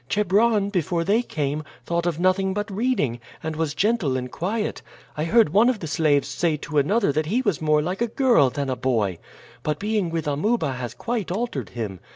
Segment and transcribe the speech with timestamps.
[0.09, 4.81] "Chebron, before they came, thought of nothing but reading, and was gentle and quiet.
[5.15, 8.07] I heard one of the slaves say to another that he was more like a
[8.07, 9.19] girl than a boy;
[9.61, 11.99] but being with Amuba has quite altered him.